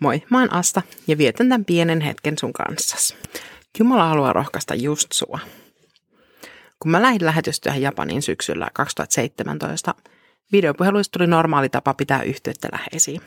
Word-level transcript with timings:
Moi, 0.00 0.22
mä 0.30 0.38
oon 0.38 0.52
Asta 0.52 0.82
ja 1.06 1.18
vietän 1.18 1.48
tämän 1.48 1.64
pienen 1.64 2.00
hetken 2.00 2.38
sun 2.38 2.52
kanssas. 2.52 3.16
Jumala 3.78 4.08
haluaa 4.08 4.32
rohkaista 4.32 4.74
just 4.74 5.12
sua. 5.12 5.38
Kun 6.80 6.90
mä 6.90 7.02
lähdin 7.02 7.26
lähetystyöhön 7.26 7.82
Japaniin 7.82 8.22
syksyllä 8.22 8.68
2017, 8.74 9.94
videopuheluista 10.52 11.18
tuli 11.18 11.26
normaali 11.26 11.68
tapa 11.68 11.94
pitää 11.94 12.22
yhteyttä 12.22 12.68
läheisiin. 12.72 13.20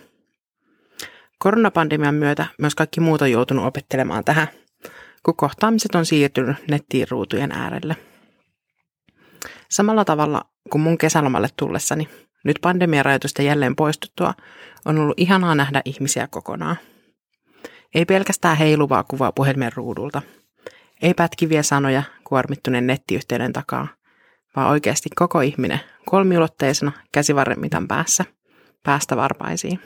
Koronapandemian 1.40 2.16
myötä 2.16 2.46
myös 2.58 2.76
kaikki 2.76 3.00
muut 3.00 3.22
on 3.22 3.32
joutunut 3.32 3.66
opettelemaan 3.66 4.24
tähän, 4.24 4.48
kun 5.24 5.36
kohtaamiset 5.36 5.96
on 5.96 6.06
siirtynyt 6.06 6.58
nettiin 6.68 7.08
ruutujen 7.10 7.52
äärelle. 7.52 7.96
Samalla 9.70 10.06
tavalla 10.06 10.51
kuin 10.70 10.82
mun 10.82 10.98
kesälomalle 10.98 11.50
tullessani, 11.58 12.10
nyt 12.44 12.58
pandemiarajoitusten 12.62 13.46
jälleen 13.46 13.76
poistuttua, 13.76 14.34
on 14.86 14.98
ollut 15.00 15.20
ihanaa 15.20 15.56
nähdä 15.56 15.82
ihmisiä 15.86 16.28
kokonaan. 16.28 16.76
Ei 17.96 18.06
pelkästään 18.06 18.58
heiluvaa 18.58 19.04
kuvaa 19.04 19.32
puhelimen 19.32 19.72
ruudulta. 19.76 20.22
Ei 21.02 21.14
pätkiviä 21.14 21.64
sanoja 21.64 22.04
kuormittuneen 22.24 22.88
nettiyhteyden 22.88 23.54
takaa, 23.54 23.88
vaan 24.56 24.70
oikeasti 24.70 25.10
koko 25.16 25.42
ihminen 25.42 25.80
kolmiulotteisena 26.06 26.92
käsivarren 27.12 27.60
mitan 27.60 27.88
päässä, 27.88 28.26
päästä 28.84 29.16
varpaisiin. 29.16 29.80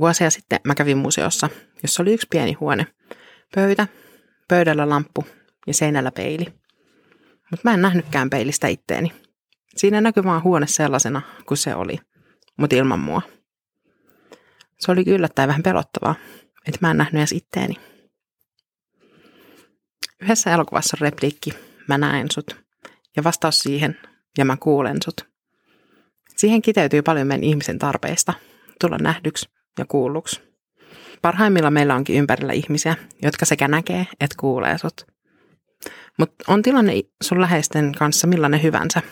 Vuosia 0.00 0.30
sitten 0.30 0.60
mä 0.64 0.74
kävin 0.74 0.98
museossa, 0.98 1.48
jossa 1.82 2.02
oli 2.02 2.14
yksi 2.14 2.26
pieni 2.30 2.52
huone. 2.52 2.86
Pöytä, 3.54 3.86
pöydällä 4.48 4.88
lamppu 4.88 5.24
ja 5.66 5.74
seinällä 5.74 6.12
peili. 6.12 6.46
Mutta 7.50 7.60
mä 7.64 7.74
en 7.74 7.82
nähnytkään 7.82 8.30
peilistä 8.30 8.66
itteeni. 8.66 9.12
Siinä 9.76 10.00
näkyi 10.00 10.24
vaan 10.24 10.42
huone 10.42 10.66
sellaisena 10.66 11.22
kuin 11.46 11.58
se 11.58 11.74
oli, 11.74 11.98
mutta 12.56 12.76
ilman 12.76 13.00
mua. 13.00 13.22
Se 14.78 14.92
oli 14.92 15.04
yllättäen 15.06 15.48
vähän 15.48 15.62
pelottavaa, 15.62 16.14
että 16.66 16.78
mä 16.80 16.90
en 16.90 16.96
nähnyt 16.96 17.20
edes 17.20 17.32
itteeni. 17.32 17.74
Yhdessä 20.22 20.52
elokuvassa 20.54 20.96
on 20.96 21.00
repliikki, 21.00 21.50
mä 21.88 21.98
näen 21.98 22.26
sut, 22.32 22.56
ja 23.16 23.24
vastaus 23.24 23.60
siihen, 23.60 23.98
ja 24.38 24.44
mä 24.44 24.56
kuulen 24.56 24.96
sut. 25.04 25.20
Siihen 26.36 26.62
kiteytyy 26.62 27.02
paljon 27.02 27.26
meidän 27.26 27.44
ihmisen 27.44 27.78
tarpeista, 27.78 28.32
tulla 28.80 28.98
nähdyksi 28.98 29.48
ja 29.78 29.84
kuulluksi. 29.84 30.40
Parhaimmilla 31.22 31.70
meillä 31.70 31.94
onkin 31.94 32.16
ympärillä 32.16 32.52
ihmisiä, 32.52 32.96
jotka 33.22 33.44
sekä 33.44 33.68
näkee 33.68 34.06
että 34.20 34.36
kuulee 34.40 34.78
sut. 34.78 35.06
Mutta 36.18 36.44
on 36.48 36.62
tilanne 36.62 36.92
sun 37.22 37.40
läheisten 37.40 37.92
kanssa 37.98 38.26
millainen 38.26 38.62
hyvänsä. 38.62 39.02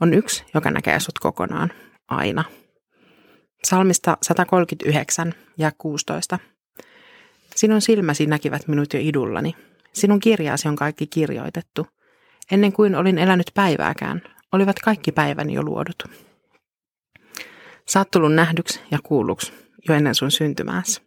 On 0.00 0.14
yksi, 0.14 0.44
joka 0.54 0.70
näkee 0.70 1.00
sut 1.00 1.18
kokonaan, 1.18 1.72
aina– 2.08 2.44
Salmista 3.64 4.16
139 4.22 5.34
ja 5.58 5.72
16. 5.78 6.38
Sinun 7.56 7.80
silmäsi 7.80 8.26
näkivät 8.26 8.68
minut 8.68 8.94
jo 8.94 9.00
idullani. 9.02 9.56
Sinun 9.92 10.20
kirjaasi 10.20 10.68
on 10.68 10.76
kaikki 10.76 11.06
kirjoitettu. 11.06 11.86
Ennen 12.50 12.72
kuin 12.72 12.94
olin 12.94 13.18
elänyt 13.18 13.50
päivääkään, 13.54 14.22
olivat 14.52 14.78
kaikki 14.78 15.12
päiväni 15.12 15.54
jo 15.54 15.62
luodut. 15.62 16.04
Saat 17.88 18.10
tullut 18.10 18.34
nähdyksi 18.34 18.80
ja 18.90 18.98
kuulluksi 19.02 19.52
jo 19.88 19.94
ennen 19.94 20.14
sun 20.14 20.30
syntymääsi. 20.30 21.02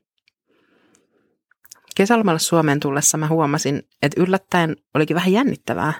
Kesälomalle 1.95 2.39
Suomeen 2.39 2.79
tullessa 2.79 3.17
mä 3.17 3.27
huomasin, 3.27 3.83
että 4.01 4.21
yllättäen 4.21 4.75
olikin 4.93 5.15
vähän 5.15 5.31
jännittävää, 5.31 5.93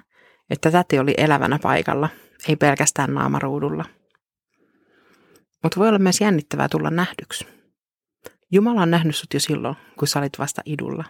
että 0.49 0.71
täti 0.71 0.99
oli 0.99 1.13
elävänä 1.17 1.59
paikalla, 1.61 2.09
ei 2.47 2.55
pelkästään 2.55 3.13
naamaruudulla– 3.13 3.85
mutta 5.63 5.79
voi 5.79 5.87
olla 5.87 5.99
myös 5.99 6.21
jännittävää 6.21 6.69
tulla 6.69 6.89
nähdyksi. 6.89 7.47
Jumala 8.51 8.81
on 8.81 8.91
nähnyt 8.91 9.15
sut 9.15 9.33
jo 9.33 9.39
silloin, 9.39 9.75
kun 9.99 10.07
sä 10.07 10.19
olit 10.19 10.39
vasta 10.39 10.61
idulla. 10.65 11.03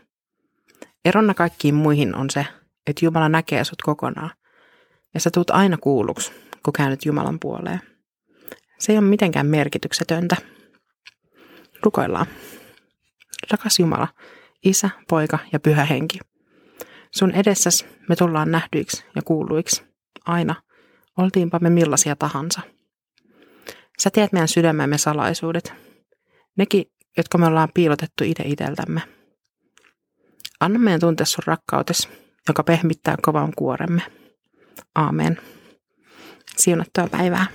Eronna 1.05 1.33
kaikkiin 1.33 1.75
muihin 1.75 2.15
on 2.15 2.29
se, 2.29 2.45
että 2.87 3.05
Jumala 3.05 3.29
näkee 3.29 3.63
sut 3.63 3.81
kokonaan. 3.81 4.31
Ja 5.13 5.19
sä 5.19 5.29
tuut 5.33 5.49
aina 5.49 5.77
kuulluksi, 5.77 6.31
kun 6.63 6.73
käännyt 6.73 7.05
Jumalan 7.05 7.39
puoleen. 7.39 7.81
Se 8.79 8.91
ei 8.91 8.97
ole 8.97 9.05
mitenkään 9.05 9.45
merkityksetöntä. 9.45 10.35
Rukoillaan. 11.83 12.25
Rakas 13.51 13.79
Jumala, 13.79 14.07
Isä, 14.65 14.89
Poika 15.09 15.39
ja 15.53 15.59
Pyhä 15.59 15.85
Henki. 15.85 16.19
Sun 17.11 17.31
edessäs 17.31 17.85
me 18.09 18.15
tullaan 18.15 18.51
nähdyiksi 18.51 19.05
ja 19.15 19.21
kuulluiksi. 19.21 19.83
Aina, 20.25 20.55
oltiinpa 21.17 21.59
me 21.59 21.69
millaisia 21.69 22.15
tahansa. 22.15 22.61
Sä 23.99 24.09
tiedät 24.09 24.31
meidän 24.31 24.47
sydämemme 24.47 24.97
salaisuudet. 24.97 25.73
Nekin, 26.57 26.85
jotka 27.17 27.37
me 27.37 27.45
ollaan 27.45 27.69
piilotettu 27.73 28.23
itse 28.23 28.43
iteltämme. 28.45 29.01
Anna 30.59 30.79
meidän 30.79 30.99
tuntea 30.99 31.25
sun 31.25 31.43
rakkautes, 31.45 32.09
joka 32.47 32.63
pehmittää 32.63 33.15
kovan 33.21 33.53
kuoremme. 33.55 34.01
Aamen. 34.95 35.37
Siunattua 36.57 37.07
päivää. 37.07 37.45